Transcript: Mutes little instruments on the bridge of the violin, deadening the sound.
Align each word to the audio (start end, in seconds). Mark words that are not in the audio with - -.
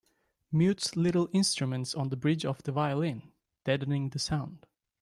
Mutes 0.51 0.95
little 0.95 1.29
instruments 1.31 1.93
on 1.93 2.09
the 2.09 2.15
bridge 2.17 2.43
of 2.43 2.63
the 2.63 2.71
violin, 2.71 3.31
deadening 3.65 4.09
the 4.09 4.17
sound. 4.17 4.65